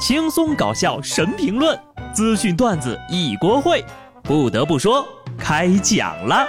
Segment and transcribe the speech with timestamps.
[0.00, 1.78] 轻松搞笑神评论，
[2.14, 3.84] 资讯段子一锅烩。
[4.22, 6.48] 不得不说，开讲了。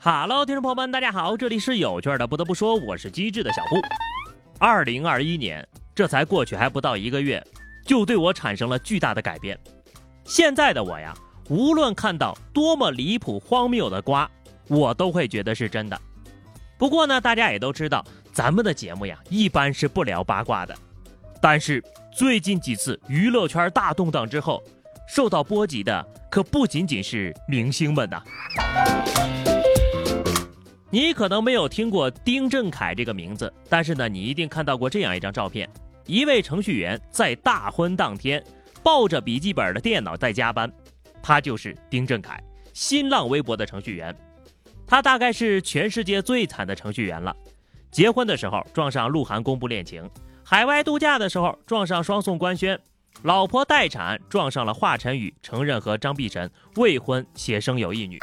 [0.00, 2.26] Hello，听众朋友们，大家好，这里是有趣的。
[2.26, 3.76] 不得不说，我是机智的小布。
[4.58, 7.44] 二零二一年，这才过去还不到一个月，
[7.86, 9.58] 就对我产生了巨大的改变。
[10.24, 11.12] 现在的我呀。
[11.48, 14.30] 无论看到多么离谱荒谬的瓜，
[14.68, 16.00] 我都会觉得是真的。
[16.78, 20.74] 不过呢，大家也都知道，咱们的节目呀，一般是不聊八卦的。
[21.40, 24.62] 但是最近几次娱乐圈大动荡之后，
[25.08, 28.22] 受到波及的可不仅仅是明星们呐。
[30.90, 35.68] 你可能没有听过丁振凯这个名字，但是呢，你一定看到过这样一张照片：
[36.06, 38.42] 一位程序员在大婚当天，
[38.82, 40.70] 抱着笔记本的电脑在加班。
[41.22, 44.14] 他就是丁振凯，新浪微博的程序员。
[44.86, 47.34] 他大概是全世界最惨的程序员了。
[47.90, 50.10] 结婚的时候撞上鹿晗公布恋情，
[50.44, 52.78] 海外度假的时候撞上双宋官宣，
[53.22, 58.18] 老婆待产撞上了华晨宇承认和张碧晨未婚且生有一女。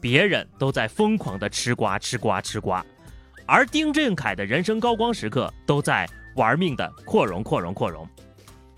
[0.00, 2.84] 别人都在疯狂的吃瓜吃瓜吃瓜，
[3.46, 8.06] 而丁振凯的人生高光时刻都在玩命的扩容扩容扩容。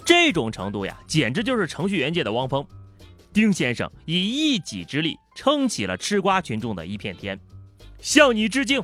[0.05, 2.65] 这种程度呀，简直就是程序员界的汪峰。
[3.37, 7.39] 丁先生以一己之力撑起了吃瓜群众的一片天，
[8.01, 8.83] 向你致敬。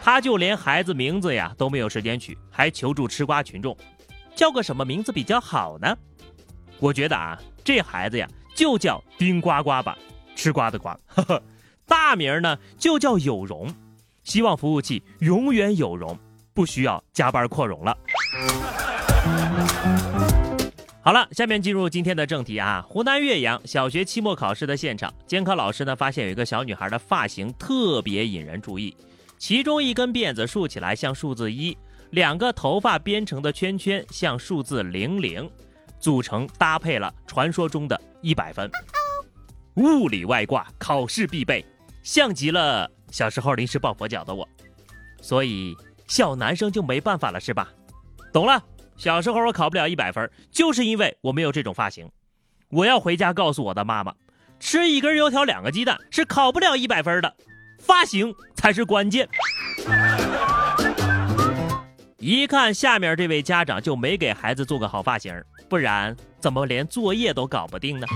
[0.00, 3.76] 他就连孩子名字呀都没有时间取，还求助吃瓜群众，
[4.36, 5.98] 叫个什么名字比较好呢？
[6.78, 9.98] 我觉得啊，这孩子呀就叫丁呱呱吧，
[10.36, 10.96] 吃瓜的瓜。
[11.86, 13.68] 大名呢就叫有容，
[14.22, 16.16] 希望服务器永远有容，
[16.54, 17.98] 不需要加班扩容了。
[21.06, 22.84] 好了，下面进入今天的正题啊。
[22.88, 28.92] 湖南岳阳小学期末考试的现场，监考老师呢发现有一个小女孩的发型特别引人注意，
[29.38, 31.78] 其中一根辫子竖起来像数字一，
[32.10, 35.48] 两个头发编成的圈圈像数字零零，
[36.00, 38.68] 组成搭配了传说中的一百分。
[39.74, 41.64] 物理外挂考试必备，
[42.02, 44.48] 像极了小时候临时抱佛脚的我，
[45.22, 45.72] 所以
[46.08, 47.72] 小男生就没办法了是吧？
[48.32, 48.60] 懂了。
[48.96, 52.08] 小时候我考不了一百分，就是因为我没有这种发型。
[52.70, 54.14] 我要回家告诉我的妈妈，
[54.58, 57.36] 吃一根油条两个鸡蛋是考不了一百分的，
[57.78, 59.28] 发型才是关键。
[62.18, 65.32] 一看下面这位家长就没给孩子做个好发型，
[65.68, 68.06] 不然怎么连作业都搞不定呢？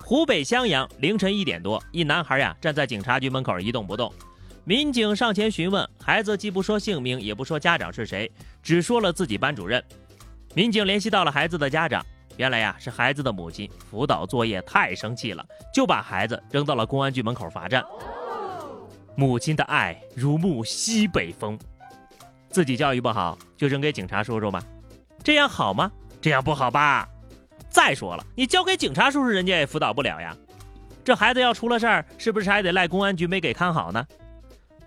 [0.00, 4.12] 湖北襄阳凌晨一点多，一男孩呀站在警察局门口一动不动。
[4.68, 8.30] 民警上前询问孩子，既不说姓名，也不说家长是谁，
[8.62, 9.82] 只说了自己班主任。
[10.52, 12.04] 民警联系到了孩子的家长，
[12.36, 15.42] 原来呀是孩子的母亲辅导作业太生气了，
[15.72, 17.82] 就把孩子扔到了公安局门口罚站。
[19.16, 21.58] 母亲的爱如沐西北风，
[22.50, 24.62] 自己教育不好就扔给警察叔叔吧？
[25.24, 25.90] 这样好吗？
[26.20, 27.08] 这样不好吧？
[27.70, 30.36] 再说了，你交给警察叔叔，人家也辅导不了呀。
[31.02, 34.06] 这孩子要出了事儿，是不是还得赖公安局没给看好呢？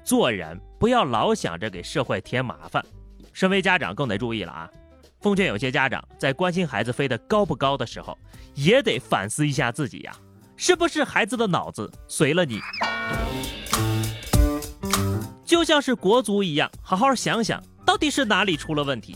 [0.03, 2.83] 做人不要老想着给社会添麻烦，
[3.31, 4.69] 身为家长更得注意了啊！
[5.21, 8.17] 奉劝有些家长在关心孩子飞得高不高的时候，
[8.55, 10.15] 也得反思一下自己呀，
[10.57, 12.59] 是不是孩子的脑子随了你？
[15.45, 19.15] 就像是国足一样，好好想想到底是哪里出了问题。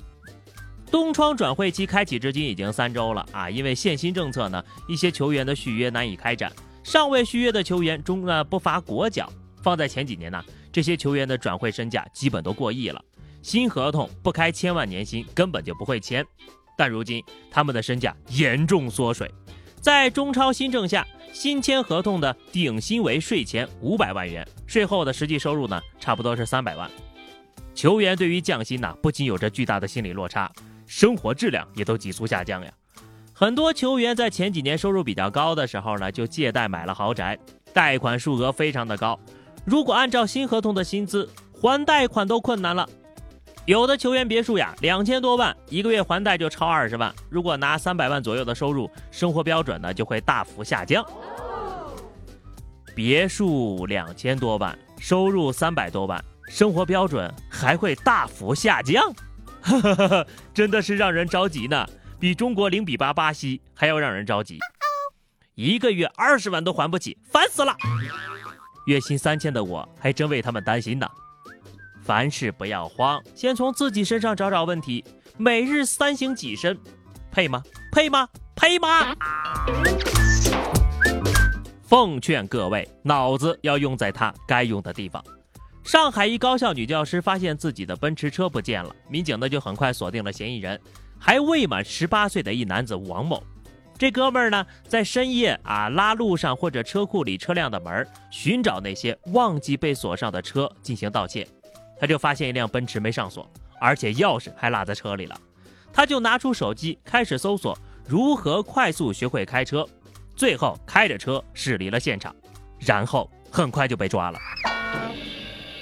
[0.91, 6.51] 东窗转会期开启至今已经三周了啊，因为限薪政策呢，一些球员的续约难以开展，
[6.83, 9.27] 尚未续约的球员中啊不乏国脚。
[9.63, 10.39] 放在前几年呢。
[10.75, 13.01] 这些球员的转会身价基本都过亿了，
[13.41, 16.21] 新合同不开千万年薪根本就不会签。
[16.77, 19.31] 但如今他们的身价严重缩水，
[19.79, 26.91] 在中超新政下，新签合同的顶薪为税前五百万元，税后的实际收入呢，差不多是三百万。
[27.73, 30.51] 球员对于降薪呢，不仅有着巨大的心理落差，
[30.85, 32.73] 生活质量也都急速下降呀。
[33.31, 37.39] 很多球员在前几年收入比较高的时候呢，就借贷买了豪宅，
[37.71, 39.17] 贷款数额非常的高。
[39.65, 42.87] 如果按照新合同的薪资还贷款都困难了，
[43.65, 47.13] 有的球员别墅呀两千多万，一个月还贷就超二十万。
[47.29, 51.03] 如果拿三百万左右的收入，生活标准呢就会大幅下降。
[52.93, 59.03] 别墅两千多万，收入三百多万，生活标准还会大幅下降，
[60.53, 61.85] 真的是让人着急呢，
[62.19, 64.59] 比中国零比八巴西还要让人着急。
[65.55, 67.75] 一个月二十万都还不起，烦死了。
[68.85, 71.07] 月薪三千的我还真为他们担心呢。
[72.01, 75.03] 凡事不要慌，先从自己身上找找问题。
[75.37, 76.77] 每日三省己身，
[77.31, 77.63] 配吗？
[77.91, 78.29] 配吗？
[78.55, 79.15] 配吗？
[81.81, 85.23] 奉劝各位，脑子要用在它该用的地方。
[85.83, 90.79] 上海一高校女教师发现自己的奔驰车不见了，民警呢就很快锁定了嫌疑人，
[91.19, 93.43] 还未满十八岁的一男子王某。
[93.97, 101.47] 这哥们儿呢，在深夜啊拉路上或者车库里车辆的门，寻找那些忘记被锁上的车进行盗窃。
[101.97, 103.49] 他就发现一辆奔驰没上锁，
[103.79, 105.39] 而且钥匙还落在车里了。
[105.93, 109.87] 他就拿出手机开始搜索如何快速学会开车，
[110.35, 112.35] 最后开着车驶离了现场，
[112.79, 114.37] 然后很快就被抓了。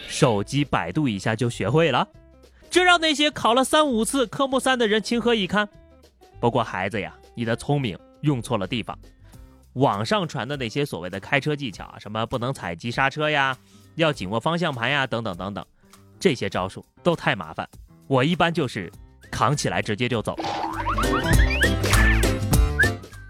[0.08, 2.08] 手机百度一下就学会了，
[2.70, 5.68] 这让那些考了三五次科目三的人情何以堪？
[6.40, 7.12] 不过孩子呀。
[7.36, 8.98] 你的聪明用错了地方，
[9.74, 13.58] 网上传的那些所谓的开车技巧啊，什么不能踩急刹车呀，
[13.96, 15.66] 要紧握方向盘呀，等等等等，
[16.20, 17.68] 这些招数都太麻烦。
[18.08, 18.92] 我一般就是
[19.32, 20.36] 扛起来直接就走。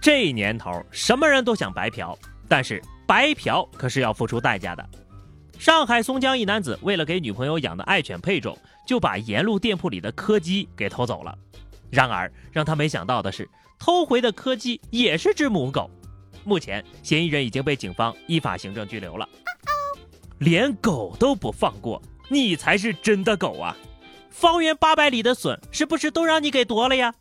[0.02, 2.18] 这年头，什么人都想白嫖，
[2.50, 4.86] 但是白嫖可是要付出代价的。
[5.58, 11.38] 上海松江一男子为了给女朋友养的爱犬配种，就把沿路店铺里的柯基给偷走了。
[11.90, 13.48] 然而让他没想到的是。
[13.86, 15.92] 偷回的柯基也是只母狗，
[16.46, 19.28] 目前嫌疑人已经被警方依法行政拘留了。
[20.38, 23.76] 连狗都不放过，你才是真的狗啊！
[24.30, 27.14] 方圆八百里的笋是不是都让你给夺了呀？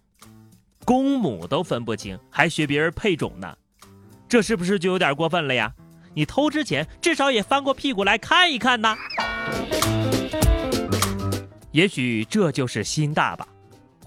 [0.84, 3.56] 公母都分不清，还学别人配种呢，
[4.28, 5.74] 这是不是就有点过分了呀？
[6.14, 8.96] 你偷之前至少也翻过屁股来看一看呐。
[11.72, 13.48] 也许这就是心大吧。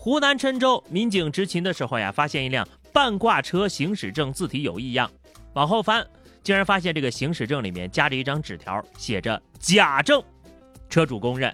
[0.06, 2.64] 湖南郴州民警执勤的时候呀，发现一辆
[2.94, 5.10] 半挂车行驶证字体有异样，
[5.54, 6.06] 往后翻，
[6.44, 10.24] 竟然发现这个行驶证里面夹着一张纸条，写着假证。
[10.92, 11.52] 车主供认，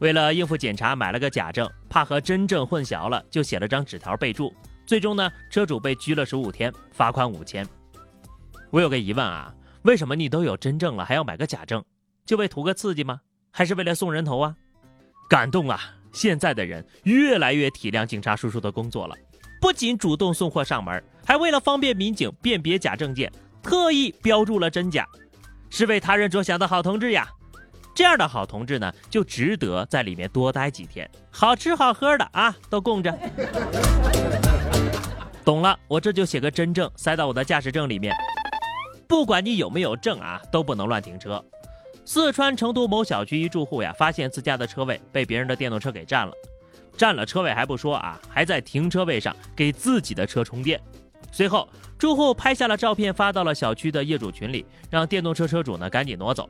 [0.00, 4.52] 为了应付检查买了个假证，怕和真证混淆了，就写了张纸条备注。
[4.84, 7.64] 最终呢，车主被拘了十五天，罚款五千。
[8.70, 11.80] 我有个疑问啊，为什么你都有真证了，还要买个假证？
[12.26, 13.20] 就为图个刺激吗？
[13.52, 14.56] 还是为了送人头啊？
[15.30, 15.94] 感动啊！
[16.14, 19.14] 现在的人越来越体谅警察叔叔的工作了，
[19.60, 23.30] 不仅主动送货上门，还为了方便民警辨别假证件，
[23.62, 25.04] 特意标注了真假，
[25.68, 27.28] 是为他人着想的好同志呀！
[27.94, 33.12] 这样的好同志呢，就值得在里面多待几天，好吃好喝的啊，都供着。
[35.44, 38.14] 懂了，我这就写个真证塞到我的驾驶证里面，
[39.08, 41.44] 不管你有没有证啊，都不能乱停车。
[42.06, 46.32] 四川成都某小区一住户呀，发现自家的车位被别人的电动车给占了，
[46.96, 50.80] 占了车位还不说啊，还在停车位上给自己的车充电。
[51.32, 51.66] 随后，
[51.98, 56.48] 住户拍下了照片发到了小区的业主群里，让电动车车主呢赶紧挪走。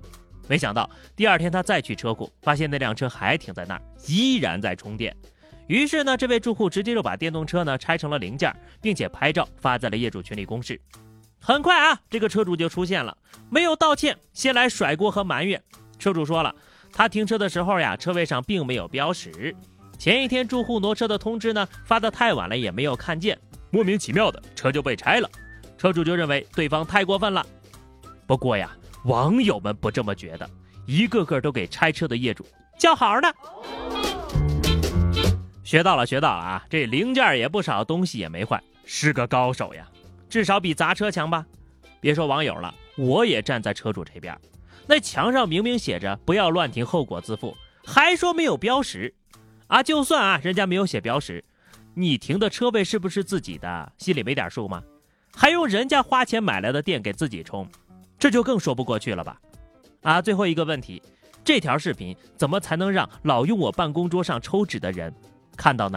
[0.48, 5.16] 没想到第二天他再去车库，发现那辆车还停在那儿，依然在充电。
[5.68, 10.78] 于是呢，这位住户直接就把电动车呢拆成了零件，并且拍照发在了业主群里公示。
[11.46, 13.14] 很快啊，这个车主就出现了，
[13.50, 15.62] 没有道歉，先来甩锅和埋怨。
[15.98, 16.54] 车主说了，
[16.90, 19.54] 他停车的时候呀，车位上并没有标识，
[19.98, 23.38] 前一天住户挪车的通知呢发的太晚了，也没有看见，
[23.70, 25.28] 莫名其妙的车就被拆了。
[25.76, 27.44] 车主就认为对方太过分了。
[28.26, 28.74] 不过呀，
[29.04, 30.48] 网友们不这么觉得，
[30.86, 32.46] 一个个都给拆车的业主
[32.78, 33.28] 叫好呢。
[35.62, 39.86] 学到了，学到了啊，这零件也不少，东西也没坏，是个高手呀。
[40.34, 41.46] 至少比砸车强吧？
[42.00, 44.36] 别说网友了，我也站在车主这边。
[44.84, 47.56] 那墙上明明写着“不要乱停，后果自负”，
[47.86, 49.14] 还说没有标识
[49.68, 49.80] 啊！
[49.80, 51.44] 就算啊，人家没有写标识，
[51.94, 53.92] 你停的车位是不是自己的？
[53.96, 54.82] 心里没点数吗？
[55.32, 57.64] 还用人家花钱买来的电给自己充，
[58.18, 59.40] 这就更说不过去了吧？
[60.02, 60.20] 啊！
[60.20, 61.00] 最后一个问题，
[61.44, 65.14] 这条视频怎么才能让老用我办公桌上抽纸的人
[65.56, 65.96] 看到呢？